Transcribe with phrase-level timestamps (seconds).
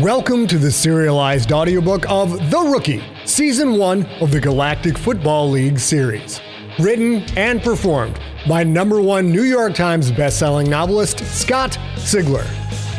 [0.00, 5.78] Welcome to the serialized audiobook of The Rookie, Season 1 of the Galactic Football League
[5.78, 6.40] series.
[6.80, 12.44] Written and performed by number one New York Times bestselling novelist Scott Sigler.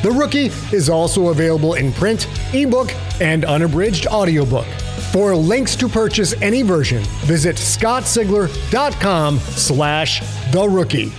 [0.04, 4.68] The Rookie is also available in print, ebook, and unabridged audiobook.
[5.12, 10.22] For links to purchase any version, visit scottsigler.com slash
[10.54, 11.12] the rookie.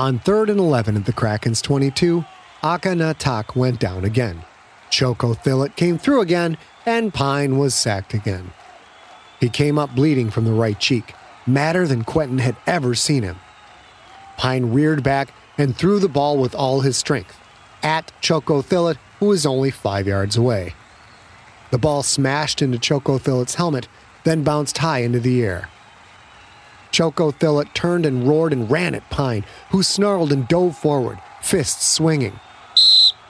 [0.00, 2.24] On 3rd and 11 at the Kraken's 22,
[2.62, 4.44] Akhenaten went down again.
[4.88, 6.56] Choco Thilet came through again,
[6.86, 8.50] and Pine was sacked again.
[9.40, 11.12] He came up bleeding from the right cheek,
[11.46, 13.40] madder than Quentin had ever seen him.
[14.38, 17.38] Pine reared back and threw the ball with all his strength
[17.82, 20.72] at Choco Thilet, who was only five yards away.
[21.70, 23.86] The ball smashed into Choco Thilet's helmet,
[24.24, 25.68] then bounced high into the air.
[26.90, 31.86] Choco Thilet turned and roared and ran at Pine, who snarled and dove forward, fists
[31.86, 32.38] swinging.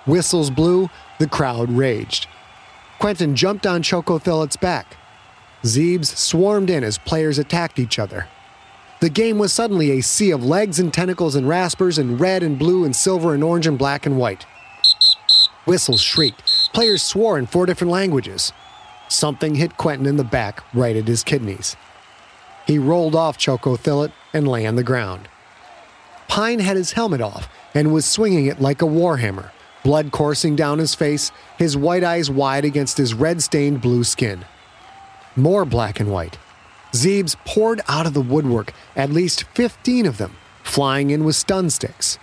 [0.07, 0.89] Whistles blew,
[1.19, 2.27] the crowd raged.
[2.99, 4.97] Quentin jumped on Choco Thilet's back.
[5.63, 8.29] Zeebs swarmed in as players attacked each other.
[9.01, 12.59] The game was suddenly a sea of legs and tentacles and raspers and red and
[12.59, 14.45] blue and silver and orange and black and white.
[15.65, 16.71] Whistles shrieked.
[16.73, 18.53] Players swore in four different languages.
[19.09, 21.77] Something hit Quentin in the back, right at his kidneys.
[22.67, 25.29] He rolled off Choco Thilet and lay on the ground.
[26.29, 29.51] Pine had his helmet off and was swinging it like a warhammer,
[29.83, 34.45] blood coursing down his face, his white eyes wide against his red stained blue skin.
[35.35, 36.39] More black and white.
[36.93, 41.71] Zeebs poured out of the woodwork, at least 15 of them, flying in with stun
[41.71, 42.19] sticks.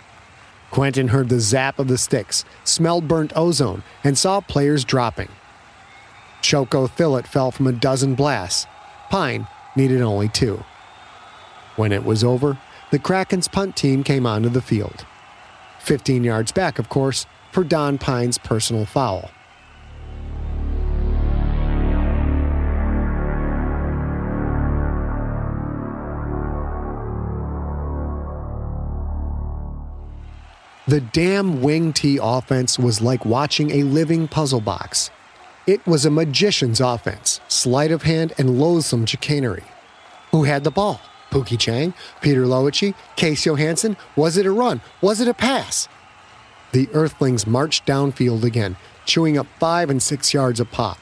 [0.70, 5.28] Quentin heard the zap of the sticks, smelled burnt ozone, and saw players dropping.
[6.42, 8.66] Choco Thilet fell from a dozen blasts.
[9.10, 10.62] Pine needed only two.
[11.76, 12.58] When it was over,
[12.90, 15.06] the Kraken's punt team came onto the field.
[15.78, 19.30] 15 yards back, of course, for Don Pine's personal foul.
[30.88, 35.10] The damn wing tee offense was like watching a living puzzle box.
[35.68, 39.64] It was a magician's offense, sleight of hand and loathsome chicanery.
[40.30, 40.98] Who had the ball?
[41.30, 41.92] Pookie Chang,
[42.22, 43.98] Peter Loichi, Case Johansson?
[44.16, 44.80] Was it a run?
[45.02, 45.86] Was it a pass?
[46.72, 50.96] The Earthlings marched downfield again, chewing up five and six yards a pop.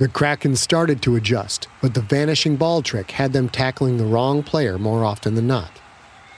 [0.00, 4.42] The Kraken started to adjust, but the vanishing ball trick had them tackling the wrong
[4.42, 5.80] player more often than not.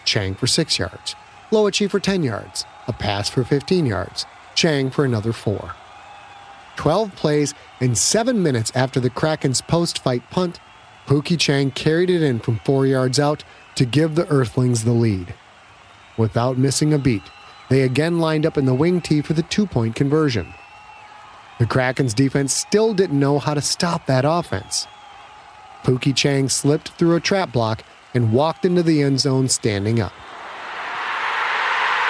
[0.05, 1.15] Chang for six yards,
[1.50, 5.75] Loichi for 10 yards, a pass for 15 yards, Chang for another four.
[6.76, 10.60] 12 plays and seven minutes after the Kraken's post fight punt,
[11.06, 13.44] Pookie Chang carried it in from four yards out
[13.76, 15.34] to give the Earthlings the lead.
[16.17, 17.23] Without missing a beat,
[17.69, 20.52] they again lined up in the wing tee for the two point conversion.
[21.58, 24.87] The Kraken's defense still didn't know how to stop that offense.
[25.84, 27.82] Pookie Chang slipped through a trap block
[28.12, 30.12] and walked into the end zone standing up.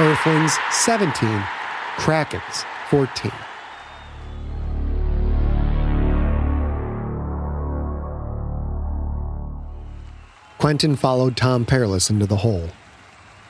[0.00, 1.28] Earthlings 17,
[1.96, 3.32] Krakens 14.
[10.58, 12.70] Quentin followed Tom Perilous into the hole.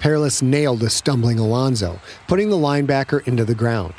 [0.00, 3.94] Perilous nailed a stumbling Alonzo, putting the linebacker into the ground.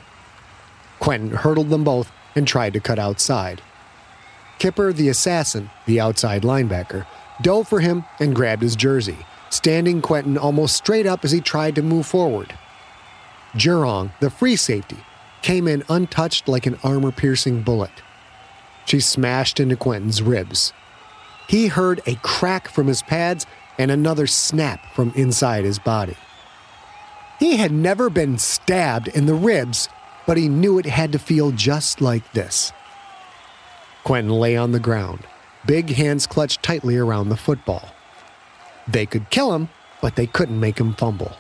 [1.00, 3.62] Quentin hurdled them both and tried to cut outside.
[4.60, 7.06] Kipper the assassin, the outside linebacker,
[7.42, 9.18] dove for him and grabbed his jersey,
[9.50, 12.54] standing Quentin almost straight up as he tried to move forward.
[13.54, 14.98] Jurong, the free safety,
[15.42, 18.04] came in untouched like an armor piercing bullet.
[18.86, 20.74] She smashed into Quentin's ribs.
[21.48, 23.46] He heard a crack from his pads
[23.78, 26.18] and another snap from inside his body.
[27.40, 29.88] He had never been stabbed in the ribs,
[30.26, 32.74] but he knew it had to feel just like this.
[34.04, 35.20] Quentin lay on the ground,
[35.66, 37.90] big hands clutched tightly around the football.
[38.88, 39.70] They could kill him,
[40.02, 41.34] but they couldn't make him fumble.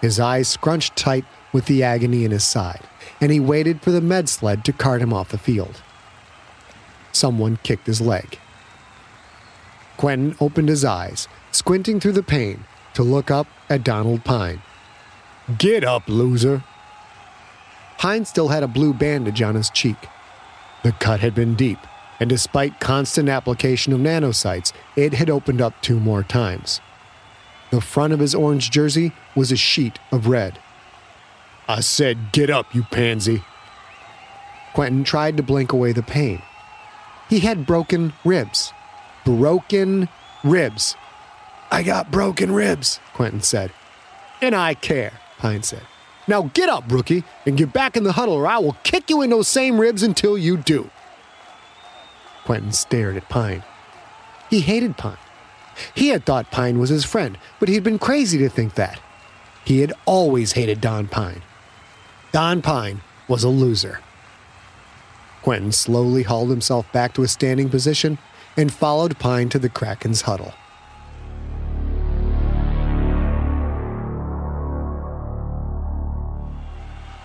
[0.00, 2.82] His eyes scrunched tight with the agony in his side,
[3.20, 5.80] and he waited for the med sled to cart him off the field.
[7.12, 8.38] Someone kicked his leg.
[9.96, 14.62] Quentin opened his eyes, squinting through the pain, to look up at Donald Pine.
[15.58, 16.62] Get up, loser.
[17.98, 19.96] Pine still had a blue bandage on his cheek.
[20.82, 21.78] The cut had been deep,
[22.18, 26.80] and despite constant application of nanosites, it had opened up two more times.
[27.70, 30.58] The front of his orange jersey was a sheet of red.
[31.68, 33.42] I said, get up, you pansy.
[34.74, 36.42] Quentin tried to blink away the pain.
[37.28, 38.72] He had broken ribs.
[39.24, 40.08] Broken
[40.44, 40.96] ribs.
[41.70, 43.72] I got broken ribs, Quentin said.
[44.40, 45.82] And I care, Pine said.
[46.28, 49.22] Now get up, rookie, and get back in the huddle, or I will kick you
[49.22, 50.90] in those same ribs until you do.
[52.44, 53.62] Quentin stared at Pine.
[54.50, 55.16] He hated Pine.
[55.94, 59.00] He had thought Pine was his friend, but he'd been crazy to think that.
[59.64, 61.42] He had always hated Don Pine.
[62.32, 64.00] Don Pine was a loser.
[65.42, 68.18] Quentin slowly hauled himself back to a standing position
[68.56, 70.52] and followed Pine to the Kraken's huddle.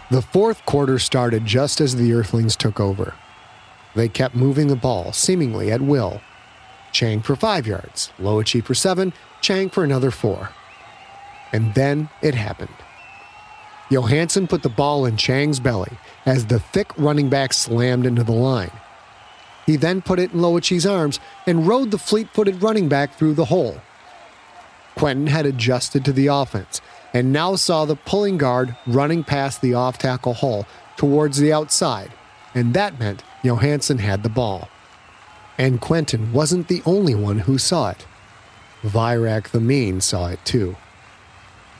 [0.09, 3.13] The fourth quarter started just as the Earthlings took over.
[3.93, 6.21] They kept moving the ball, seemingly at will.
[6.93, 10.49] Chang for five yards, Loachi for seven, Chang for another four.
[11.51, 12.73] And then it happened.
[13.89, 18.31] Johansson put the ball in Chang's belly as the thick running back slammed into the
[18.31, 18.71] line.
[19.67, 23.35] He then put it in Loachi's arms and rode the fleet footed running back through
[23.35, 23.81] the hole.
[24.95, 26.81] Quentin had adjusted to the offense
[27.13, 30.65] and now saw the pulling guard running past the off tackle hole
[30.95, 32.11] towards the outside,
[32.55, 34.69] and that meant Johansson had the ball.
[35.57, 38.05] And Quentin wasn't the only one who saw it.
[38.83, 40.75] Virak the Mean saw it too.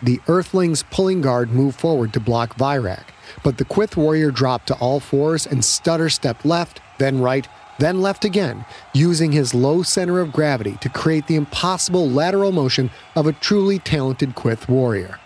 [0.01, 3.06] The Earthling's pulling guard moved forward to block Virak,
[3.44, 7.48] but the Quyth warrior dropped to all fours and stutter stepped left, then right,
[7.79, 12.89] then left again, using his low center of gravity to create the impossible lateral motion
[13.15, 15.19] of a truly talented Quyth warrior.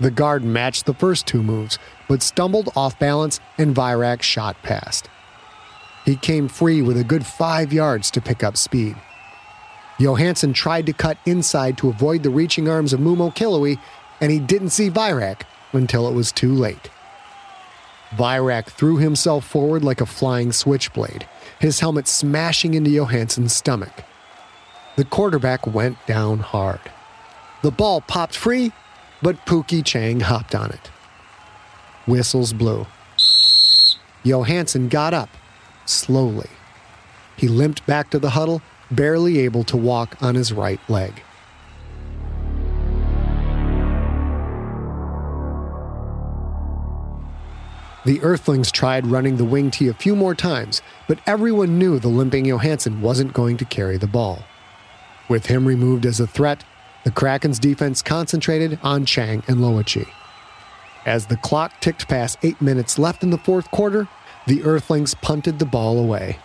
[0.00, 1.78] The guard matched the first two moves,
[2.08, 5.08] but stumbled off balance and Virak shot past.
[6.04, 8.96] He came free with a good five yards to pick up speed.
[9.98, 13.78] Johansson tried to cut inside to avoid the reaching arms of Mumo Killowy,
[14.20, 16.90] and he didn't see Virak until it was too late.
[18.10, 21.26] Virak threw himself forward like a flying switchblade,
[21.64, 24.04] his helmet smashing into Johansson's stomach.
[24.96, 26.92] The quarterback went down hard.
[27.62, 28.70] The ball popped free,
[29.22, 30.90] but Pookie Chang hopped on it.
[32.06, 32.86] Whistles blew.
[34.24, 35.30] Johansson got up,
[35.86, 36.50] slowly.
[37.34, 41.22] He limped back to the huddle, barely able to walk on his right leg.
[48.04, 52.08] The Earthlings tried running the wing tee a few more times, but everyone knew the
[52.08, 54.44] limping Johansson wasn't going to carry the ball.
[55.28, 56.64] With him removed as a threat,
[57.04, 60.08] the Kraken's defense concentrated on Chang and Loachi.
[61.06, 64.08] As the clock ticked past eight minutes left in the fourth quarter,
[64.46, 66.38] the Earthlings punted the ball away.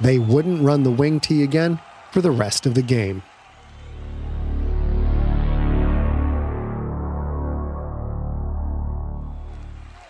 [0.00, 3.22] They wouldn't run the wing tee again for the rest of the game.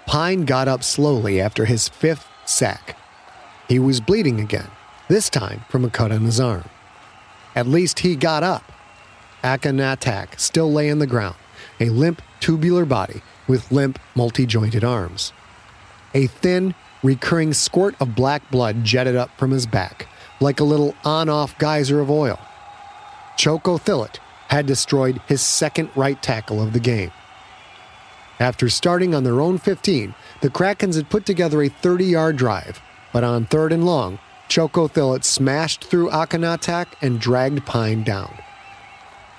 [0.06, 2.96] Pine got up slowly after his fifth sack.
[3.68, 4.70] He was bleeding again,
[5.08, 6.64] this time from a cut on his arm.
[7.54, 8.70] At least he got up.
[9.42, 11.36] Akanatak still lay on the ground,
[11.80, 15.32] a limp, tubular body with limp, multi jointed arms.
[16.14, 20.08] A thin, recurring squirt of black blood jetted up from his back,
[20.40, 22.38] like a little on off geyser of oil.
[23.36, 27.10] Choco Thillet had destroyed his second right tackle of the game.
[28.40, 32.80] After starting on their own 15, the Krakens had put together a 30 yard drive,
[33.14, 34.18] but on third and long,
[34.48, 38.36] Choco Thillet smashed through Akanatak and dragged Pine down.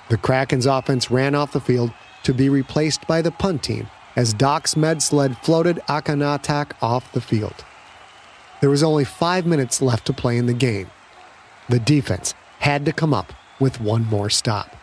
[0.08, 1.92] The Kraken's offense ran off the field
[2.22, 7.20] to be replaced by the punt team as Doc's med sled floated Akanatak off the
[7.20, 7.66] field.
[8.62, 10.90] There was only five minutes left to play in the game.
[11.68, 13.30] The defense had to come up
[13.60, 14.74] with one more stop.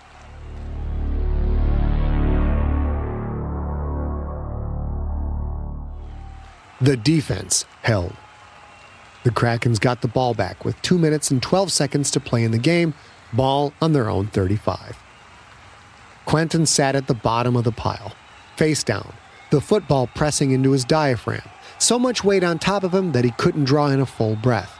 [6.79, 8.13] The defense held.
[9.23, 12.51] The Krakens got the ball back with 2 minutes and 12 seconds to play in
[12.51, 12.93] the game,
[13.31, 14.97] ball on their own 35.
[16.25, 18.13] Quentin sat at the bottom of the pile,
[18.57, 19.13] face down,
[19.49, 21.41] the football pressing into his diaphragm,
[21.77, 24.77] so much weight on top of him that he couldn't draw in a full breath.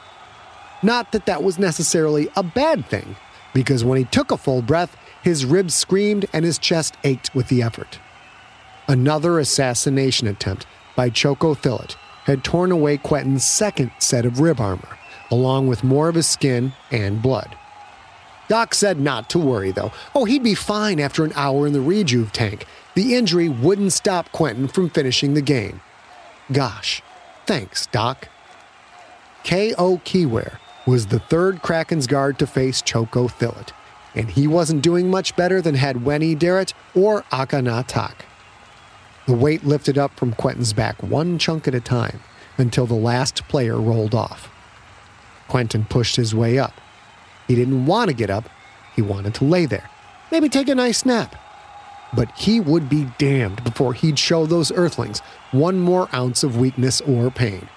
[0.82, 3.16] Not that that was necessarily a bad thing,
[3.54, 7.48] because when he took a full breath, his ribs screamed and his chest ached with
[7.48, 8.00] the effort.
[8.88, 11.96] Another assassination attempt by Choco Thillet
[12.26, 14.98] had torn away Quentin's second set of rib armor,
[15.30, 17.56] along with more of his skin and blood.
[18.48, 19.92] Doc said not to worry, though.
[20.14, 22.66] Oh, he'd be fine after an hour in the rejuve tank.
[22.94, 25.82] The injury wouldn't stop Quentin from finishing the game.
[26.52, 27.02] Gosh,
[27.46, 28.28] thanks, Doc.
[29.44, 29.98] K.O.
[30.06, 33.72] Keyware was the third Kraken's guard to face Choco Thillet,
[34.14, 38.14] and he wasn't doing much better than had Wenny Darrett or Akanatak.
[39.26, 42.20] The weight lifted up from Quentin's back one chunk at a time
[42.58, 44.50] until the last player rolled off.
[45.48, 46.74] Quentin pushed his way up.
[47.48, 48.50] He didn't want to get up,
[48.96, 49.90] he wanted to lay there,
[50.32, 51.36] maybe take a nice nap.
[52.16, 55.20] But he would be damned before he'd show those earthlings
[55.52, 57.68] one more ounce of weakness or pain.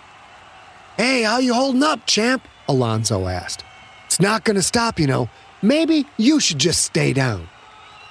[0.97, 2.47] Hey, how you holding up, champ?
[2.69, 3.65] Alonzo asked.
[4.07, 5.29] It's not going to stop, you know.
[5.63, 7.49] Maybe you should just stay down.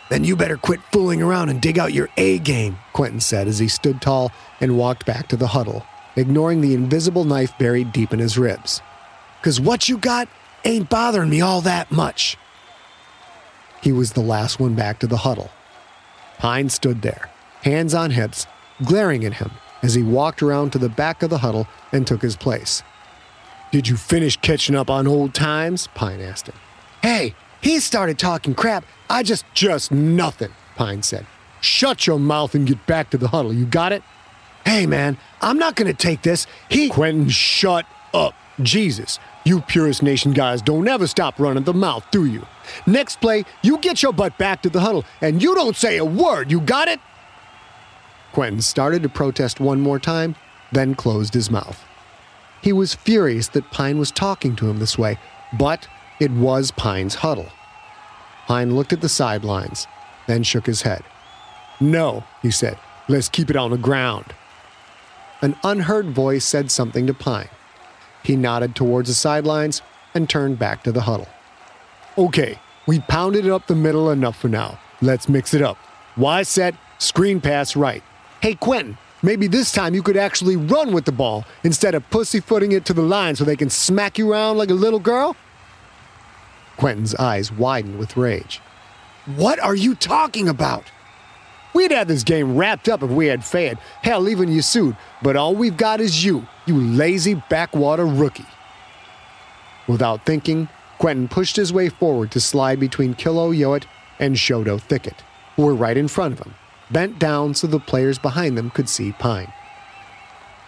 [0.09, 3.59] Then you better quit fooling around and dig out your A game, Quentin said as
[3.59, 4.31] he stood tall
[4.62, 5.85] and walked back to the huddle,
[6.15, 8.81] ignoring the invisible knife buried deep in his ribs.
[9.39, 10.27] Because what you got
[10.63, 12.38] ain't bothering me all that much.
[13.81, 15.51] He was the last one back to the huddle.
[16.38, 17.29] Pine stood there,
[17.63, 18.47] hands on hips,
[18.83, 19.51] glaring at him
[19.83, 22.81] as he walked around to the back of the huddle and took his place.
[23.71, 25.88] Did you finish catching up on old times?
[25.93, 26.55] Pine asked him.
[27.01, 27.35] Hey,
[27.65, 28.86] he started talking crap.
[29.10, 31.25] I just, just nothing, Pine said.
[31.62, 33.51] Shut your mouth and get back to the huddle.
[33.51, 34.03] You got it?
[34.63, 36.45] Hey, man, I'm not going to take this.
[36.69, 36.89] He.
[36.89, 38.36] Quentin, shut up.
[38.62, 42.45] Jesus, you Purist Nation guys don't ever stop running the mouth, do you?
[42.86, 46.05] Next play, you get your butt back to the huddle and you don't say a
[46.05, 46.51] word.
[46.51, 47.00] You got it?
[48.31, 50.36] Quentin started to protest one more time,
[50.72, 51.84] then closed his mouth.
[52.62, 55.17] He was furious that Pine was talking to him this way,
[55.57, 55.88] but
[56.19, 57.48] it was Pine's huddle.
[58.48, 59.88] Pine looked at the sidelines,
[60.27, 61.03] then shook his head.
[61.79, 62.77] No, he said,
[63.10, 64.34] let's keep it on the ground.
[65.41, 67.50] An unheard voice said something to Pine.
[68.24, 69.81] He nodded towards the sidelines
[70.13, 71.27] and turned back to the huddle.
[72.17, 74.79] Okay, we pounded it up the middle enough for now.
[75.01, 75.77] Let's mix it up.
[76.17, 78.01] Y set, screen pass right.
[78.41, 82.72] Hey, Quentin, maybe this time you could actually run with the ball instead of pussyfooting
[82.72, 85.36] it to the line so they can smack you around like a little girl?
[86.77, 88.62] Quentin's eyes widened with rage.
[89.36, 90.91] What are you talking about?
[91.74, 95.55] We'd have this game wrapped up if we had Fayed, hell, even Yasud, but all
[95.55, 98.46] we've got is you, you lazy backwater rookie.
[99.88, 103.84] Without thinking, Quentin pushed his way forward to slide between Kilo Yoet
[104.20, 105.22] and Shodo Thicket,
[105.55, 106.55] who were right in front of him,
[106.89, 109.51] bent down so the players behind them could see Pine.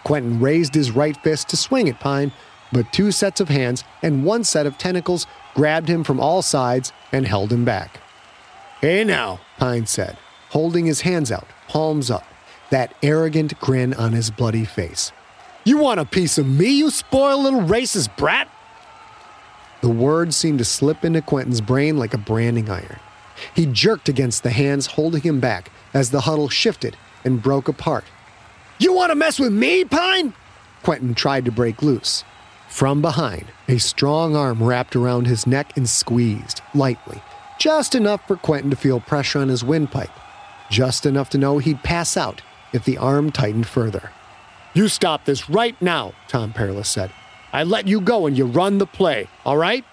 [0.04, 2.32] Quentin raised his right fist to swing at Pine,
[2.70, 5.26] but two sets of hands and one set of tentacles
[5.58, 7.98] grabbed him from all sides and held him back.
[8.80, 10.16] Hey now, Pine said,
[10.50, 12.22] holding his hands out, palms up,
[12.70, 15.10] that arrogant grin on his bloody face.
[15.64, 18.48] You want a piece of me, you spoiled little racist brat?
[19.80, 23.00] The words seemed to slip into Quentin's brain like a branding iron.
[23.52, 28.04] He jerked against the hands holding him back as the huddle shifted and broke apart.
[28.78, 30.34] You want to mess with me, Pine?
[30.84, 32.22] Quentin tried to break loose.
[32.68, 37.22] From behind, a strong arm wrapped around his neck and squeezed, lightly,
[37.58, 40.10] just enough for Quentin to feel pressure on his windpipe,
[40.70, 44.12] just enough to know he'd pass out if the arm tightened further.
[44.74, 47.10] You stop this right now, Tom Perilous said.
[47.52, 49.84] I let you go and you run the play, all right?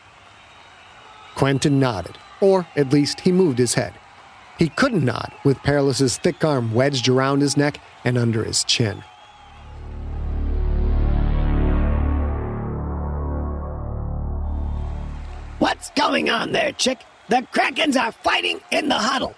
[1.36, 3.94] Quentin nodded, or at least he moved his head.
[4.60, 9.04] He couldn't nod with Perilous's thick arm wedged around his neck and under his chin.
[15.76, 17.00] What's going on there, chick?
[17.28, 19.36] The Krakens are fighting in the huddle.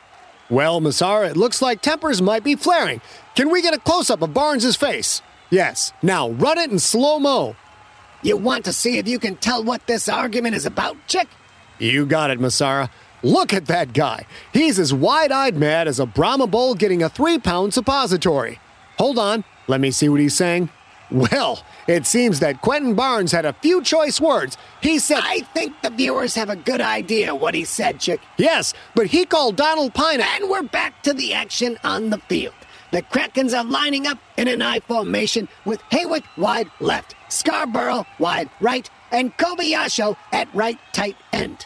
[0.51, 3.01] Well, Masara, it looks like tempers might be flaring.
[3.33, 5.23] Can we get a close up of Barnes's face?
[5.49, 5.93] Yes.
[6.03, 7.55] Now run it in slow mo.
[8.21, 11.27] You want to see if you can tell what this argument is about, chick?
[11.79, 12.91] You got it, Masara.
[13.23, 14.27] Look at that guy.
[14.53, 18.59] He's as wide eyed mad as a Brahma bull getting a three pound suppository.
[18.99, 19.43] Hold on.
[19.65, 20.69] Let me see what he's saying.
[21.09, 24.57] Well, it seems that Quentin Barnes had a few choice words.
[24.81, 28.19] He said, I think the viewers have a good idea what he said, Chick.
[28.37, 30.19] Yes, but he called Donald Pine.
[30.19, 32.53] And we're back to the action on the field.
[32.91, 38.49] The Krakens are lining up in an I formation with Haywick wide left, Scarborough wide
[38.61, 41.65] right, and Kobayashi at right tight end.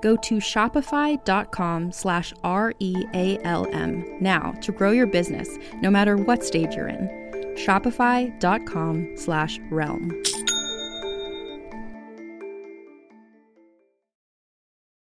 [0.00, 6.88] Go to shopify.com slash R-E-A-L-M now to grow your business, no matter what stage you're
[6.88, 7.08] in.
[7.56, 10.22] Shopify.com slash realm.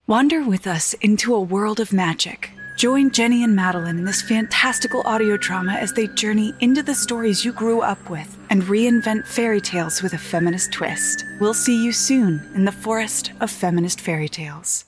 [0.06, 2.53] Wander with us into a world of magic.
[2.76, 7.44] Join Jenny and Madeline in this fantastical audio drama as they journey into the stories
[7.44, 11.24] you grew up with and reinvent fairy tales with a feminist twist.
[11.38, 14.86] We'll see you soon in the forest of feminist fairy tales.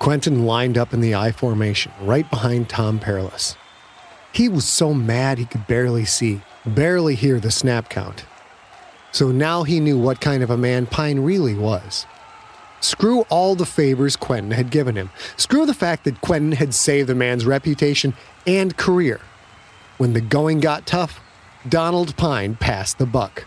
[0.00, 3.56] Quentin lined up in the I formation, right behind Tom Perilous.
[4.32, 8.24] He was so mad he could barely see, barely hear the snap count.
[9.16, 12.04] So now he knew what kind of a man Pine really was.
[12.80, 15.08] Screw all the favors Quentin had given him.
[15.38, 18.12] Screw the fact that Quentin had saved the man's reputation
[18.46, 19.22] and career.
[19.96, 21.18] When the going got tough,
[21.66, 23.46] Donald Pine passed the buck.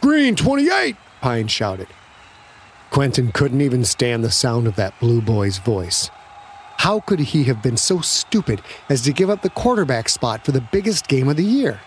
[0.00, 0.94] Green 28!
[1.20, 1.88] Pine shouted.
[2.90, 6.10] Quentin couldn't even stand the sound of that blue boy's voice.
[6.76, 10.52] How could he have been so stupid as to give up the quarterback spot for
[10.52, 11.80] the biggest game of the year?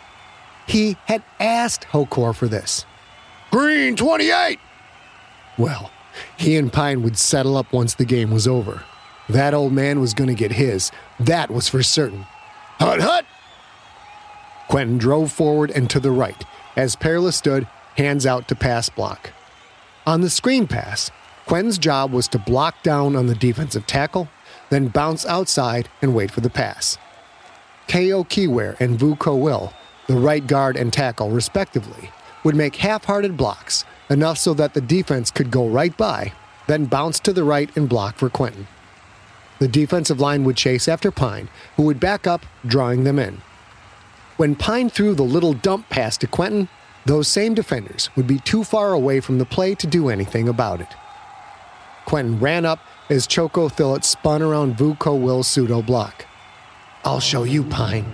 [0.67, 2.85] He had asked Hokor for this.
[3.51, 4.59] Green 28!
[5.57, 5.91] Well,
[6.37, 8.83] he and Pine would settle up once the game was over.
[9.27, 10.91] That old man was going to get his.
[11.19, 12.25] That was for certain.
[12.79, 13.25] Hut, hut!
[14.69, 16.43] Quentin drove forward and to the right
[16.79, 19.31] as Perilous stood, hands out to pass block.
[20.07, 21.11] On the screen pass,
[21.45, 24.29] Quentin's job was to block down on the defensive tackle,
[24.69, 26.97] then bounce outside and wait for the pass.
[27.87, 29.73] Ko Kiware and Vu Will,
[30.07, 32.11] the right guard and tackle respectively,
[32.43, 36.33] would make half hearted blocks, enough so that the defense could go right by,
[36.67, 38.67] then bounce to the right and block for Quentin.
[39.59, 43.41] The defensive line would chase after Pine, who would back up, drawing them in.
[44.37, 46.69] When Pine threw the little dump pass to Quentin,
[47.05, 50.79] those same defenders would be too far away from the play to do anything about
[50.79, 50.87] it.
[52.05, 56.25] Quentin ran up as Choco Thillet spun around Vuko Will's pseudo block.
[57.03, 58.05] I'll show you, Pine.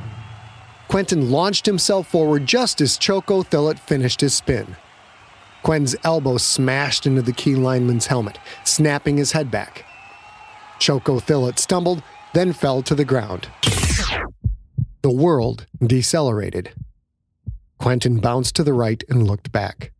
[0.87, 4.75] Quentin launched himself forward just as Choco Thillet finished his spin.
[5.63, 9.85] Quentin's elbow smashed into the Ki lineman's helmet, snapping his head back.
[10.79, 13.47] Choco Thillet stumbled, then fell to the ground.
[15.01, 16.73] The world decelerated.
[17.79, 19.91] Quentin bounced to the right and looked back.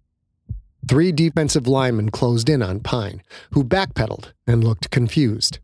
[0.88, 5.60] Three defensive linemen closed in on Pine, who backpedaled and looked confused.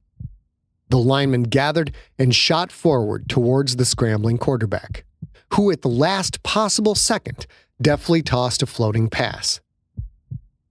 [0.89, 5.05] The lineman gathered and shot forward towards the scrambling quarterback,
[5.53, 7.45] who at the last possible second
[7.81, 9.59] deftly tossed a floating pass.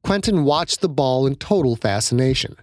[0.03, 2.57] Quentin watched the ball in total fascination.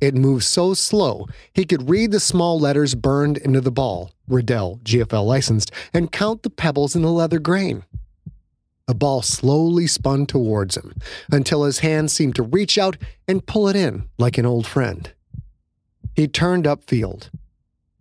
[0.00, 4.80] It moved so slow he could read the small letters burned into the ball, Riddell,
[4.84, 7.84] GFL licensed, and count the pebbles in the leather grain.
[8.86, 10.94] the ball slowly spun towards him
[11.30, 15.12] until his hand seemed to reach out and pull it in like an old friend.
[16.14, 17.30] He turned upfield.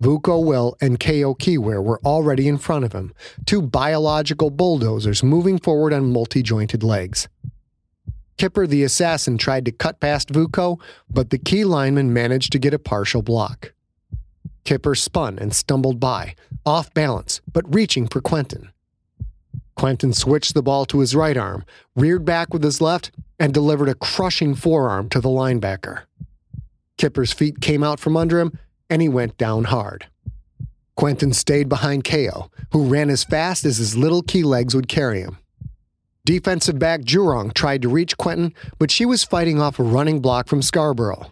[0.03, 3.13] Vuko Will and Ko Kiware were already in front of him,
[3.45, 7.29] two biological bulldozers moving forward on multi jointed legs.
[8.37, 10.77] Kipper the assassin tried to cut past Vuko,
[11.09, 13.71] but the Ki lineman managed to get a partial block.
[14.65, 16.35] Kipper spun and stumbled by,
[16.65, 18.73] off balance, but reaching for Quentin.
[19.75, 21.63] Quentin switched the ball to his right arm,
[21.95, 26.01] reared back with his left, and delivered a crushing forearm to the linebacker.
[26.97, 28.57] Kipper's feet came out from under him,
[28.89, 30.07] and he went down hard.
[30.95, 35.21] Quentin stayed behind KO, who ran as fast as his little Ki legs would carry
[35.21, 35.37] him.
[36.25, 40.47] Defensive back Jurong tried to reach Quentin, but she was fighting off a running block
[40.47, 41.29] from Scarborough.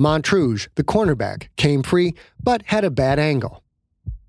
[0.00, 3.62] Montrouge, the cornerback, came free, but had a bad angle.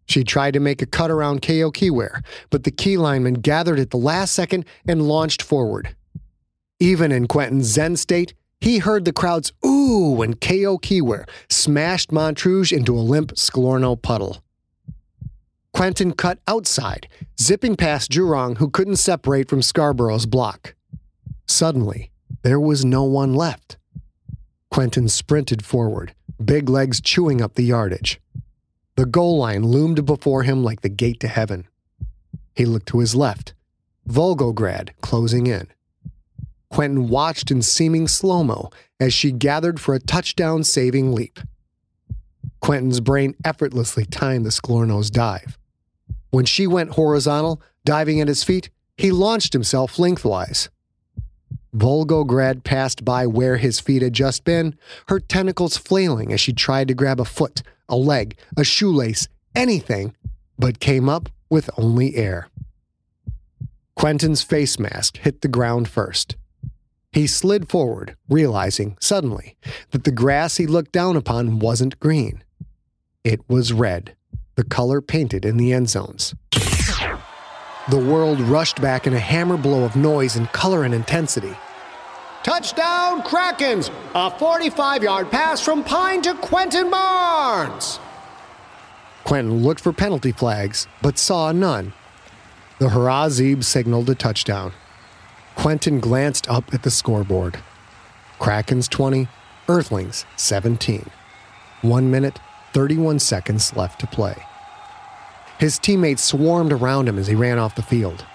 [0.07, 3.89] She tried to make a cut around KO Kiware, but the Ki lineman gathered at
[3.89, 5.95] the last second and launched forward.
[6.79, 12.72] Even in Quentin's Zen state, he heard the crowd's ooh when KO Kiware smashed Montrouge
[12.72, 14.44] into a limp Sklorno puddle.
[15.74, 17.08] Quentin cut outside,
[17.39, 20.74] zipping past Jurong, who couldn't separate from Scarborough's block.
[21.48, 22.12] Suddenly,
[22.44, 23.78] there was no one left.
[24.72, 26.13] Quentin sprinted forward,
[26.44, 28.22] big legs chewing up the yardage.
[28.96, 31.68] The goal line loomed before him like the gate to heaven.
[32.56, 33.54] He looked to his left,
[34.08, 35.68] Volgograd closing in.
[36.75, 41.39] Quentin watched in seeming slow mo as she gathered for a touchdown saving leap.
[42.59, 45.57] Quentin's brain effortlessly timed the Sklorno's dive.
[46.31, 50.67] When she went horizontal, diving at his feet, he launched himself lengthwise.
[51.73, 56.89] Volgograd passed by where his feet had just been, her tentacles flailing as she tried
[56.89, 60.13] to grab a foot, a leg, a shoelace, anything,
[60.59, 62.49] but came up with only air.
[63.95, 66.35] Quentin's face mask hit the ground first.
[67.15, 69.56] He slid forward, realizing, suddenly,
[69.91, 72.43] that the grass he looked down upon wasn't green.
[73.23, 74.17] It was red,
[74.56, 76.36] the color painted in the end zones.
[77.89, 81.56] The world rushed back in a hammer blow of noise and color and intensity.
[82.43, 83.89] Touchdown, Krakens!
[84.13, 87.97] A 45 yard pass from Pine to Quentin Barnes!
[89.23, 91.93] Quentin looked for penalty flags, but saw none.
[92.80, 94.73] The Harazib signaled a touchdown.
[95.56, 97.60] Quentin glanced up at the scoreboard.
[98.39, 99.28] Krakens 20,
[99.68, 101.10] Earthlings 17.
[101.82, 102.39] One minute,
[102.74, 104.36] 31 seconds left to play.
[105.60, 108.26] His teammates swarmed around him as he ran off the field.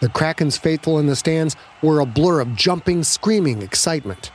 [0.00, 4.30] The Kraken's faithful in the stands were a blur of jumping, screaming excitement.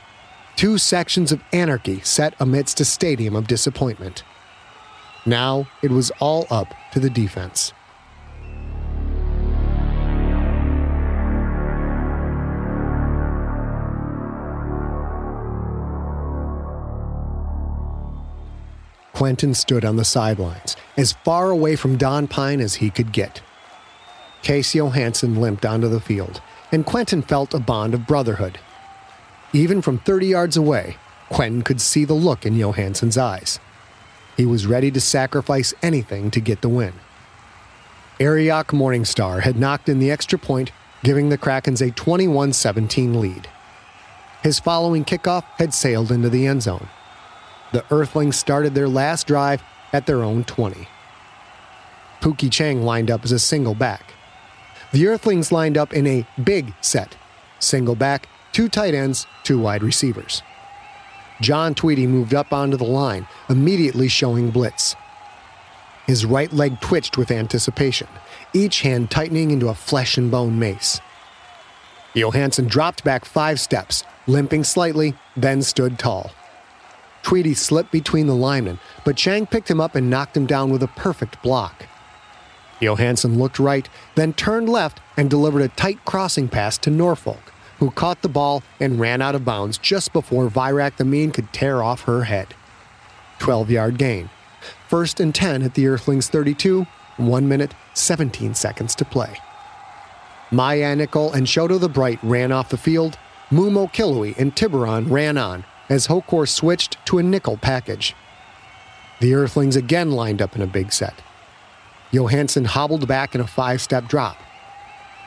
[0.56, 4.22] Two sections of anarchy set amidst a stadium of disappointment.
[5.24, 7.72] Now it was all up to the defense.
[19.22, 23.40] Quentin stood on the sidelines, as far away from Don Pine as he could get.
[24.42, 28.58] Case Johansson limped onto the field, and Quentin felt a bond of brotherhood.
[29.52, 30.96] Even from 30 yards away,
[31.28, 33.60] Quentin could see the look in Johansson's eyes.
[34.36, 36.94] He was ready to sacrifice anything to get the win.
[38.18, 40.72] Arioch Morningstar had knocked in the extra point,
[41.04, 43.48] giving the Krakens a 21 17 lead.
[44.42, 46.88] His following kickoff had sailed into the end zone.
[47.72, 50.86] The Earthlings started their last drive at their own 20.
[52.20, 54.14] Pookie Chang lined up as a single back.
[54.92, 57.16] The Earthlings lined up in a big set
[57.58, 60.42] single back, two tight ends, two wide receivers.
[61.40, 64.94] John Tweedy moved up onto the line, immediately showing blitz.
[66.06, 68.08] His right leg twitched with anticipation,
[68.52, 71.00] each hand tightening into a flesh and bone mace.
[72.14, 76.32] Johansson dropped back five steps, limping slightly, then stood tall.
[77.22, 80.82] Tweedy slipped between the linemen, but Chang picked him up and knocked him down with
[80.82, 81.86] a perfect block.
[82.80, 87.90] Johansson looked right, then turned left and delivered a tight crossing pass to Norfolk, who
[87.92, 91.82] caught the ball and ran out of bounds just before Virak the Mean could tear
[91.82, 92.54] off her head.
[93.38, 94.30] 12 yard gain.
[94.88, 99.36] First and 10 at the Earthlings 32, 1 minute, 17 seconds to play.
[100.50, 103.16] Maya Nickel and Shoto the Bright ran off the field.
[103.50, 108.16] Mumo Kilui and Tiburon ran on as Hokor switched to a nickel package.
[109.20, 111.20] The Earthlings again lined up in a big set.
[112.10, 114.38] Johansson hobbled back in a five step drop.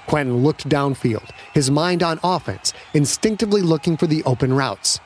[0.08, 4.99] Quentin looked downfield, his mind on offense, instinctively looking for the open routes.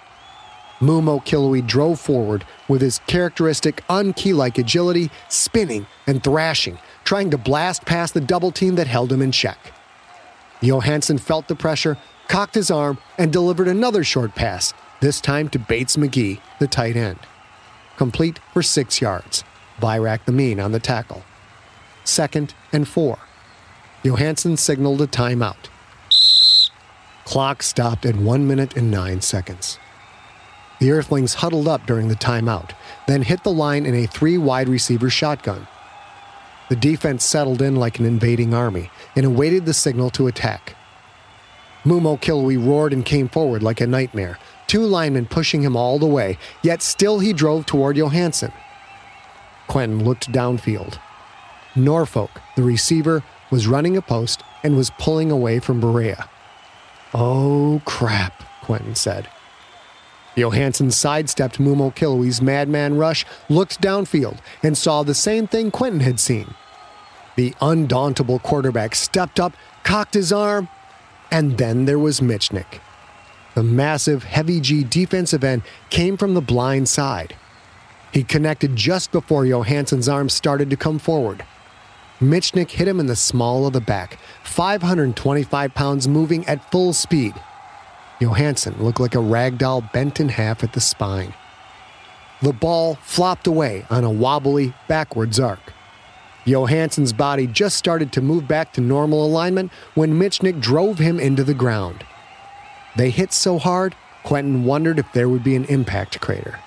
[0.80, 7.38] Mumo Kilui drove forward with his characteristic unkey like agility, spinning and thrashing, trying to
[7.38, 9.74] blast past the double team that held him in check.
[10.62, 11.98] Johansson felt the pressure,
[12.30, 16.96] cocked his arm, and delivered another short pass, this time to Bates McGee, the tight
[16.96, 17.20] end.
[17.98, 19.44] Complete for six yards.
[19.80, 21.24] Virak the mean on the tackle.
[22.04, 23.18] Second and four.
[24.04, 25.70] Johansson signaled a timeout.
[27.26, 29.78] Clock stopped at one minute and nine seconds.
[30.80, 32.72] The Earthlings huddled up during the timeout,
[33.06, 35.68] then hit the line in a three wide receiver shotgun.
[36.70, 40.76] The defense settled in like an invading army and awaited the signal to attack.
[41.84, 44.38] Mumo Killowy roared and came forward like a nightmare,
[44.70, 48.54] two linemen pushing him all the way, yet still he drove toward Johansson.
[49.68, 50.98] Quentin looked downfield.
[51.76, 56.30] Norfolk, the receiver, was running a post and was pulling away from Berea.
[57.14, 59.28] Oh, crap, Quentin said.
[60.36, 66.20] Johansson sidestepped Mumo Killowy's madman rush, looked downfield, and saw the same thing Quentin had
[66.20, 66.54] seen.
[67.36, 69.54] The undauntable quarterback stepped up,
[69.84, 70.70] cocked his arm,
[71.32, 72.80] and then there was Michnick.
[73.56, 77.36] The massive, heavy G defensive end came from the blind side.
[78.12, 81.46] He connected just before Johansson's arm started to come forward.
[82.20, 87.34] Michnick hit him in the small of the back, 525 pounds moving at full speed.
[88.20, 91.34] Johansson looked like a rag doll bent in half at the spine.
[92.42, 95.74] The ball flopped away on a wobbly, backwards arc.
[96.46, 101.44] Johansson's body just started to move back to normal alignment when Michnick drove him into
[101.44, 102.06] the ground.
[102.96, 106.60] They hit so hard, Quentin wondered if there would be an impact crater.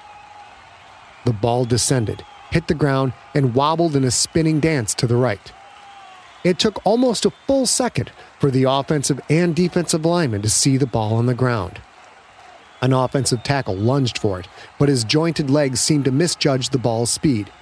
[1.24, 5.52] The ball descended, hit the ground, and wobbled in a spinning dance to the right.
[6.44, 10.86] It took almost a full second for the offensive and defensive linemen to see the
[10.86, 11.80] ball on the ground.
[12.80, 17.10] An offensive tackle lunged for it, but his jointed legs seemed to misjudge the ball's
[17.10, 17.52] speed.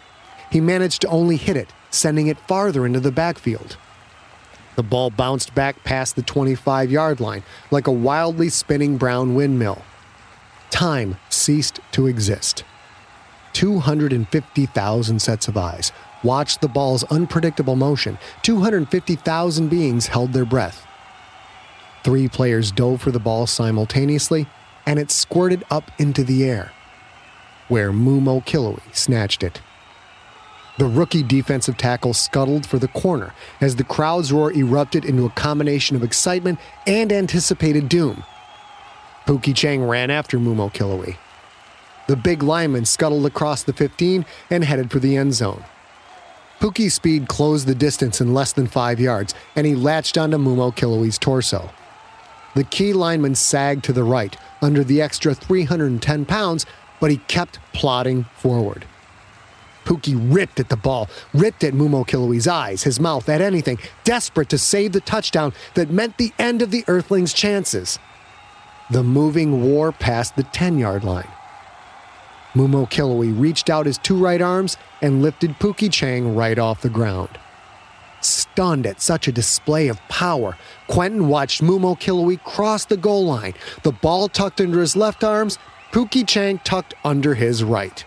[0.51, 3.77] He managed to only hit it, sending it farther into the backfield.
[4.81, 9.83] The ball bounced back past the 25 yard line like a wildly spinning brown windmill.
[10.71, 12.65] Time ceased to exist.
[13.53, 18.17] 250,000 sets of eyes watched the ball's unpredictable motion.
[18.41, 20.87] 250,000 beings held their breath.
[22.03, 24.47] Three players dove for the ball simultaneously,
[24.87, 26.73] and it squirted up into the air,
[27.69, 29.61] where Mumo Killowy snatched it.
[30.81, 35.31] The rookie defensive tackle scuttled for the corner as the crowd's roar erupted into a
[35.31, 38.25] combination of excitement and anticipated doom.
[39.27, 41.19] Pookie Chang ran after Mumo Killowy.
[42.09, 45.67] The big lineman scuttled across the 15 and headed for the end zone.
[46.61, 50.75] Pookie's speed closed the distance in less than five yards, and he latched onto Mumo
[50.75, 51.69] Killowy's torso.
[52.55, 56.65] The Ki lineman sagged to the right under the extra 310 pounds,
[57.01, 58.87] but he kept plodding forward.
[59.91, 64.49] Pookie ripped at the ball, ripped at Mumo Killowy's eyes, his mouth, at anything, desperate
[64.51, 67.99] to save the touchdown that meant the end of the Earthlings' chances.
[68.93, 71.27] The moving war past the 10 yard line.
[72.55, 76.89] Mumo Killowy reached out his two right arms and lifted Pookie Chang right off the
[76.89, 77.31] ground.
[78.21, 83.55] Stunned at such a display of power, Quentin watched Mumo Killowy cross the goal line,
[83.83, 85.59] the ball tucked under his left arms,
[85.91, 88.05] Pookie Chang tucked under his right.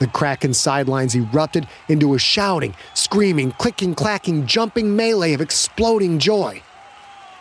[0.00, 6.62] The Kraken sidelines erupted into a shouting, screaming, clicking, clacking, jumping melee of exploding joy.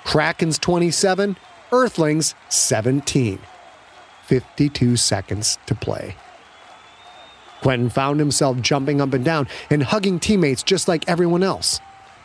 [0.03, 1.37] Krakens 27,
[1.71, 3.39] Earthlings 17.
[4.25, 6.15] 52 seconds to play.
[7.61, 11.79] Quentin found himself jumping up and down and hugging teammates just like everyone else.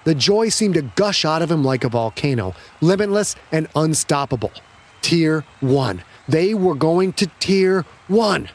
[0.04, 4.52] The joy seemed to gush out of him like a volcano, limitless and unstoppable.
[5.00, 6.02] Tier 1.
[6.28, 8.48] They were going to Tier 1.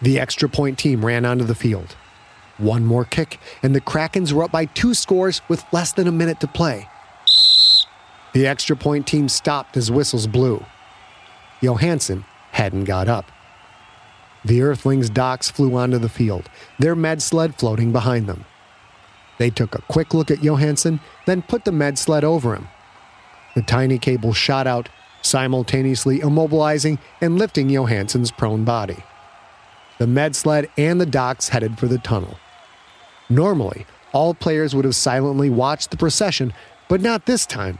[0.00, 1.96] The extra point team ran onto the field.
[2.58, 6.12] One more kick, and the Krakens were up by two scores with less than a
[6.12, 6.88] minute to play.
[8.32, 10.64] The extra point team stopped as whistles blew.
[11.60, 13.30] Johansson hadn't got up.
[14.44, 18.44] The Earthlings' docks flew onto the field, their med sled floating behind them.
[19.38, 22.68] They took a quick look at Johansson, then put the med sled over him.
[23.54, 24.88] The tiny cable shot out,
[25.22, 29.02] simultaneously immobilizing and lifting Johansson's prone body.
[29.98, 32.38] The med sled and the docks headed for the tunnel.
[33.28, 36.52] Normally, all players would have silently watched the procession,
[36.88, 37.78] but not this time.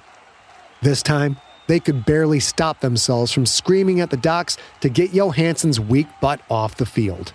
[0.83, 1.37] This time,
[1.69, 6.41] they could barely stop themselves from screaming at the docks to get Johansson's weak butt
[6.51, 7.33] off the field.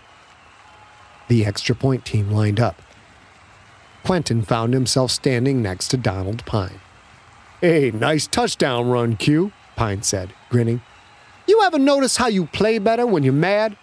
[1.28, 2.82] The extra point team lined up.
[4.04, 6.82] Quentin found himself standing next to Donald Pine.
[7.62, 10.82] Hey, nice touchdown run, Q, Pine said, grinning.
[11.48, 13.78] You ever notice how you play better when you're mad?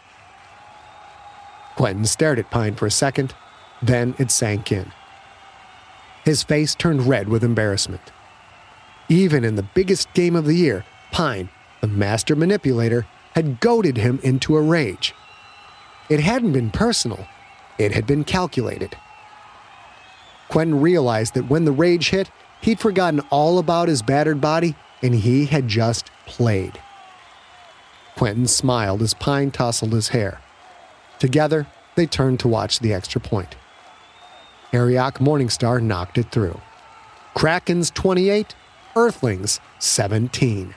[1.76, 3.35] Quentin stared at Pine for a second,
[3.83, 4.92] then it sank in.
[6.24, 8.12] His face turned red with embarrassment.
[9.09, 11.48] Even in the biggest game of the year, Pine,
[11.80, 15.14] the master manipulator, had goaded him into a rage.
[16.09, 17.26] It hadn't been personal,
[17.78, 18.96] it had been calculated.
[20.48, 22.30] Quentin realized that when the rage hit,
[22.61, 26.80] he'd forgotten all about his battered body and he had just played.
[28.16, 30.40] Quentin smiled as Pine tousled his hair.
[31.20, 33.54] Together, they turned to watch the extra point.
[34.72, 36.59] Arioch Morningstar knocked it through.
[37.37, 38.54] Krakens 28,
[38.96, 40.74] Earthlings 17.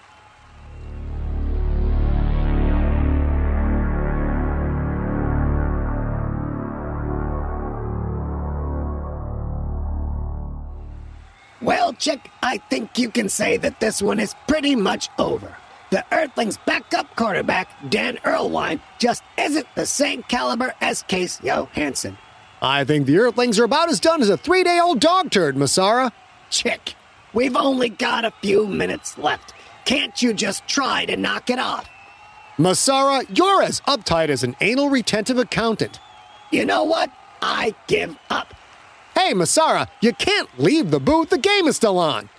[11.61, 15.55] Well, Chick, I think you can say that this one is pretty much over.
[15.93, 22.17] The Earthlings' backup quarterback, Dan Erlewine, just isn't the same caliber as Case Johansson.
[22.63, 25.55] I think the Earthlings are about as done as a three day old dog turd,
[25.55, 26.11] Masara.
[26.49, 26.95] Chick,
[27.31, 29.53] we've only got a few minutes left.
[29.85, 31.87] Can't you just try to knock it off?
[32.57, 35.99] Masara, you're as uptight as an anal retentive accountant.
[36.51, 37.11] You know what?
[37.39, 38.55] I give up.
[39.13, 41.29] Hey, Masara, you can't leave the booth.
[41.29, 42.29] The game is still on.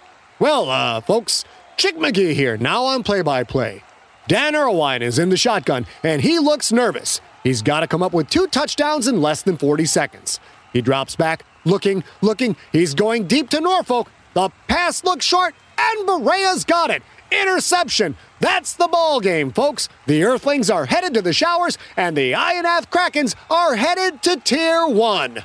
[0.40, 1.44] Well, uh, folks,
[1.76, 3.82] Chick McGee here, now on play by play.
[4.28, 7.20] Dan Erlewine is in the shotgun, and he looks nervous.
[7.42, 10.40] He's got to come up with two touchdowns in less than 40 seconds.
[10.72, 12.56] He drops back, looking, looking.
[12.72, 14.08] He's going deep to Norfolk.
[14.34, 17.02] The pass looks short, and Berea's got it.
[17.30, 18.16] Interception.
[18.40, 19.88] That's the ball game, folks.
[20.06, 24.87] The Earthlings are headed to the showers, and the Ionath Krakens are headed to Tier
[24.87, 25.44] 1.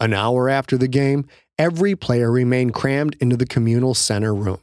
[0.00, 1.26] An hour after the game,
[1.58, 4.60] every player remained crammed into the communal center room.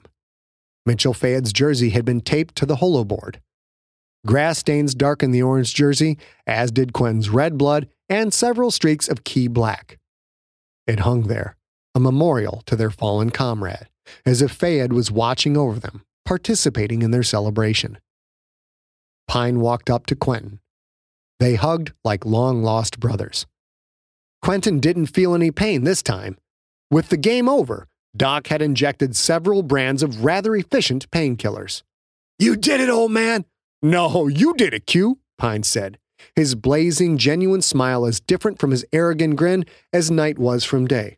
[0.85, 3.37] Mitchell Fayad's jersey had been taped to the holoboard.
[4.25, 6.17] Grass stains darkened the orange jersey,
[6.47, 9.97] as did Quinn's red blood and several streaks of Ki black.
[10.87, 11.57] It hung there,
[11.93, 13.87] a memorial to their fallen comrade,
[14.25, 17.97] as if Fayad was watching over them, participating in their celebration.
[19.27, 20.59] Pine walked up to Quentin.
[21.39, 23.45] They hugged like long lost brothers.
[24.45, 26.37] Quentin didn't feel any pain this time.
[26.91, 31.81] With the game over, Doc had injected several brands of rather efficient painkillers.
[32.37, 33.45] You did it, old man!
[33.81, 35.97] No, you did it, Q, Pine said,
[36.35, 41.17] his blazing, genuine smile as different from his arrogant grin as night was from day.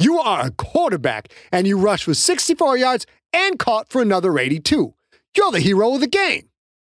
[0.00, 4.92] You are a quarterback, and you rushed for 64 yards and caught for another 82.
[5.36, 6.48] You're the hero of the game.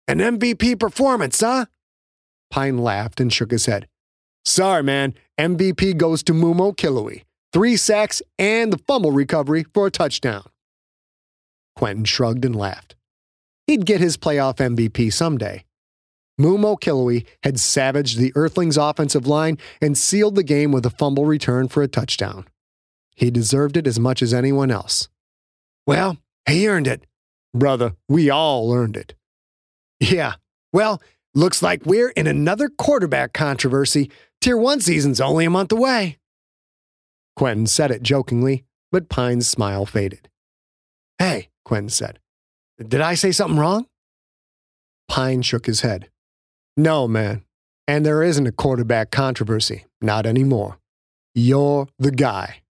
[0.08, 1.66] An MVP performance, huh?
[2.50, 3.90] Pine laughed and shook his head.
[4.46, 5.14] Sorry, man.
[5.40, 7.22] MVP goes to Mum-O-Killowe
[7.54, 10.44] three sacks, and the fumble recovery for a touchdown.
[11.76, 12.96] Quentin shrugged and laughed.
[13.66, 15.66] He'd get his playoff MVP someday.
[16.38, 21.68] Mum-O-Killowe had savaged the Earthlings' offensive line and sealed the game with a fumble return
[21.68, 22.46] for a touchdown.
[23.16, 25.10] He deserved it as much as anyone else.
[25.88, 27.06] Well, he earned it.
[27.56, 29.16] Brother, we all earned it.
[30.00, 30.34] Yeah,
[30.72, 31.02] well,
[31.34, 34.12] looks like we're in another quarterback controversy.
[34.48, 36.20] Tier 1 season's only a month away.
[37.36, 40.30] Quentin said it jokingly, but Pine's smile faded.
[41.20, 42.20] Hey, Quentin said,
[42.80, 43.88] did I say something wrong?
[45.10, 46.10] Pine shook his head.
[46.78, 47.44] No, man.
[47.90, 49.84] And there isn't a quarterback controversy.
[50.00, 50.80] Not anymore.
[51.36, 52.62] You're the guy.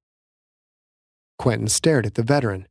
[1.37, 2.67] Quentin stared at the veteran.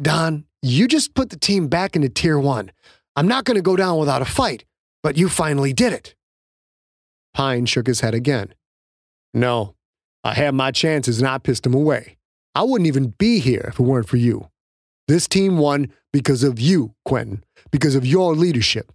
[0.00, 2.70] Don, you just put the team back into Tier 1.
[3.16, 4.64] I'm not going to go down without a fight,
[5.02, 6.14] but you finally did it.
[7.38, 8.52] Pine shook his head again.
[9.32, 9.76] No,
[10.24, 12.16] I had my chances and I pissed them away.
[12.56, 14.48] I wouldn't even be here if it weren't for you.
[15.06, 18.90] This team won because of you, Quentin, because of your leadership.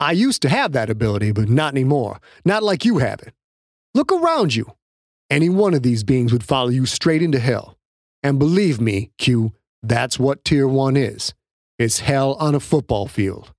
[0.00, 2.18] I used to have that ability, but not anymore.
[2.46, 3.34] Not like you have it.
[3.94, 4.72] Look around you.
[5.28, 7.76] Any one of these beings would follow you straight into hell.
[8.22, 11.34] And believe me, Q, that's what Tier 1 is.
[11.78, 13.52] It's hell on a football field.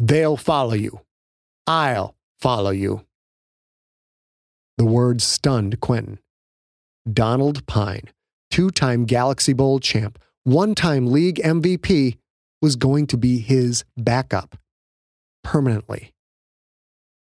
[0.00, 1.02] They'll follow you.
[1.68, 3.06] I'll follow you.
[4.76, 6.18] The words stunned Quentin.
[7.10, 8.10] Donald Pine,
[8.50, 12.16] two time Galaxy Bowl champ, one time league MVP,
[12.60, 14.56] was going to be his backup
[15.42, 16.12] permanently.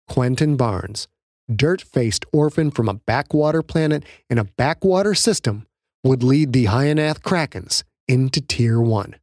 [0.07, 1.07] Quentin Barnes,
[1.53, 5.65] dirt faced orphan from a backwater planet in a backwater system,
[6.03, 9.15] would lead the Ionath Krakens into Tier 1.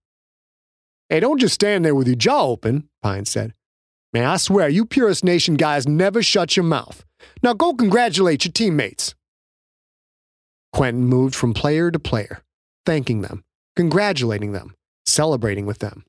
[1.09, 3.55] Hey, don't just stand there with your jaw open, Pine said.
[4.13, 7.05] Man, I swear, you Purist Nation guys never shut your mouth.
[7.43, 9.15] Now go congratulate your teammates.
[10.73, 12.43] Quentin moved from player to player,
[12.87, 13.45] thanking them,
[13.77, 14.75] congratulating them,
[15.07, 16.05] celebrating with them.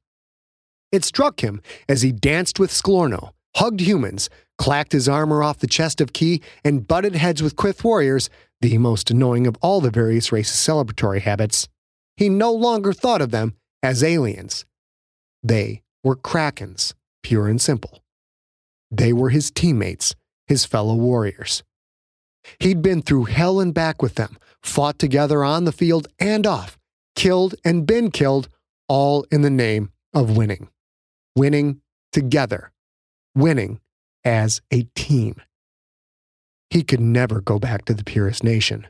[0.91, 5.67] It struck him as he danced with Sklorno, hugged humans, clacked his armor off the
[5.67, 8.29] chest of Ki, and butted heads with Quyth warriors,
[8.61, 11.67] the most annoying of all the various races' celebratory habits,
[12.17, 14.65] he no longer thought of them as aliens.
[15.41, 16.93] They were Krakens,
[17.23, 18.03] pure and simple.
[18.91, 20.15] They were his teammates,
[20.47, 21.63] his fellow warriors.
[22.59, 26.77] He'd been through hell and back with them, fought together on the field and off,
[27.15, 28.49] killed and been killed,
[28.87, 30.69] all in the name of winning.
[31.35, 32.71] Winning together.
[33.35, 33.79] Winning
[34.23, 35.35] as a team.
[36.69, 38.87] He could never go back to the Purist Nation.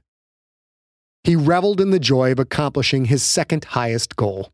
[1.24, 4.52] He reveled in the joy of accomplishing his second highest goal.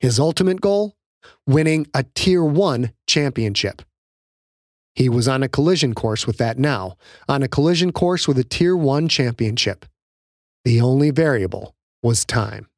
[0.00, 0.96] His ultimate goal?
[1.46, 3.82] Winning a Tier 1 championship.
[4.94, 6.96] He was on a collision course with that now,
[7.28, 9.86] on a collision course with a Tier 1 championship.
[10.64, 12.68] The only variable was time.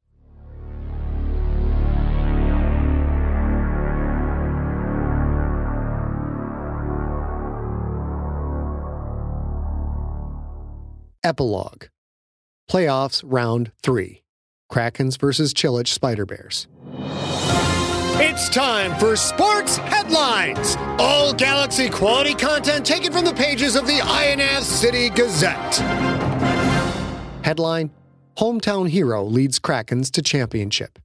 [11.23, 11.85] Epilogue
[12.69, 14.23] Playoffs Round 3
[14.71, 16.67] Krakens versus Chilich Spider Bears.
[18.17, 20.77] It's time for Sports Headlines!
[20.99, 25.75] All Galaxy quality content taken from the pages of the Ionath City Gazette.
[27.43, 27.91] Headline
[28.37, 30.97] Hometown Hero Leads Krakens to Championship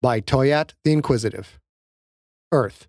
[0.00, 1.58] by Toyat the Inquisitive.
[2.50, 2.88] Earth.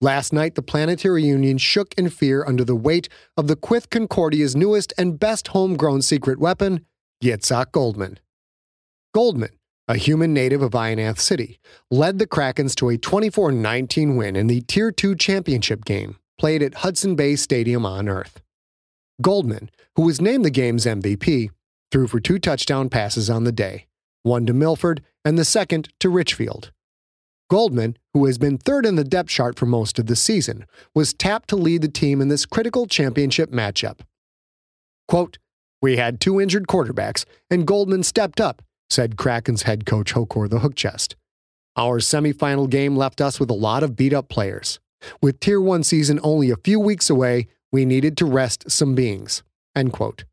[0.00, 4.56] Last night, the Planetary Union shook in fear under the weight of the Quyth Concordia's
[4.56, 6.86] newest and best homegrown secret weapon,
[7.22, 8.18] Yitzhak Goldman.
[9.12, 9.50] Goldman,
[9.88, 11.58] a human native of Ionath City,
[11.90, 16.62] led the Krakens to a 24 19 win in the Tier 2 championship game played
[16.62, 18.40] at Hudson Bay Stadium on Earth.
[19.20, 21.50] Goldman, who was named the game's MVP,
[21.90, 23.86] threw for two touchdown passes on the day,
[24.22, 26.70] one to Milford and the second to Richfield.
[27.50, 31.14] Goldman, who has been third in the depth chart for most of the season, was
[31.14, 34.00] tapped to lead the team in this critical championship matchup.
[35.08, 35.38] Quote,
[35.80, 40.58] We had two injured quarterbacks, and Goldman stepped up said Kraken's head coach Hokor the
[40.58, 41.14] Hookchest.
[41.76, 44.80] Our semifinal game left us with a lot of beat up players.
[45.22, 49.42] With Tier 1 season only a few weeks away, we needed to rest some beings.
[49.76, 50.24] End quote.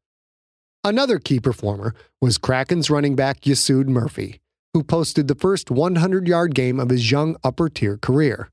[0.84, 4.40] Another key performer was Kraken's running back Yasud Murphy,
[4.74, 8.50] who posted the first 100 yard game of his young upper tier career.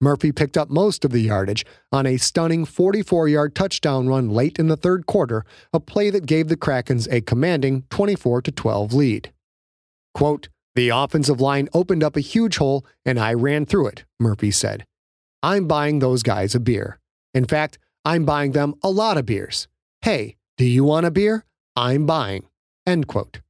[0.00, 4.58] Murphy picked up most of the yardage on a stunning 44 yard touchdown run late
[4.58, 9.32] in the third quarter, a play that gave the Krakens a commanding 24 12 lead.
[10.14, 14.52] Quote, the offensive line opened up a huge hole and I ran through it, Murphy
[14.52, 14.84] said.
[15.42, 16.98] I'm buying those guys a beer.
[17.34, 19.66] In fact, I'm buying them a lot of beers.
[20.02, 21.44] Hey, do you want a beer?
[21.74, 22.46] I'm buying.
[22.86, 23.40] End quote.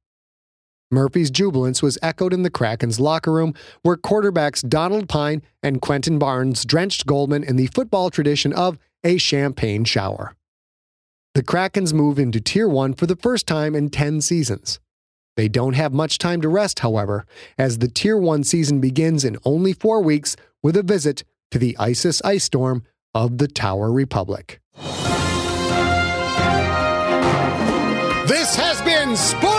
[0.91, 6.17] Murphy's jubilance was echoed in the Kraken's locker room, where quarterbacks Donald Pine and Quentin
[6.17, 10.35] Barnes drenched Goldman in the football tradition of a champagne shower.
[11.35, 14.79] The Krakens move into Tier 1 for the first time in 10 seasons.
[15.37, 17.25] They don't have much time to rest, however,
[17.57, 21.77] as the Tier 1 season begins in only four weeks with a visit to the
[21.77, 22.83] ISIS ice storm
[23.13, 24.59] of the Tower Republic.
[28.27, 29.58] This has been Sports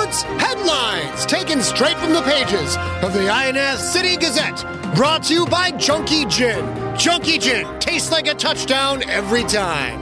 [1.31, 4.65] taken straight from the pages of the Ionath City Gazette,
[4.97, 6.67] brought to you by Junkie Gin.
[6.99, 10.01] Junkie Gin tastes like a touchdown every time.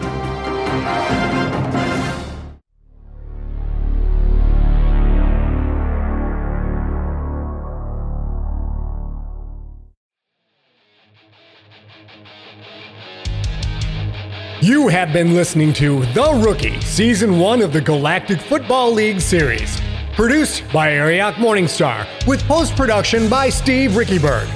[14.63, 19.79] You have been listening to The Rookie, Season 1 of the Galactic Football League Series.
[20.19, 24.49] Produced by Arioch Morningstar, with post production by Steve Riekeberg.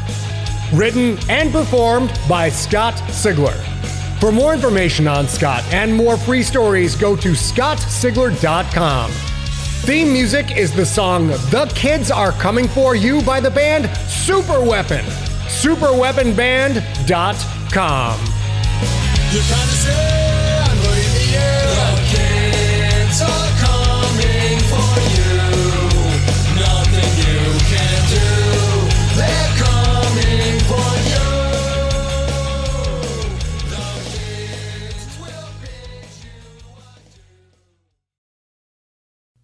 [0.77, 3.55] Written and performed by Scott Sigler.
[4.19, 9.13] For more information on Scott and more free stories, go to scottsigler.com.
[9.13, 14.61] Theme music is the song The Kids Are Coming For You by the band Super
[14.61, 15.05] Weapon.
[15.47, 18.19] SuperWeaponBand.com.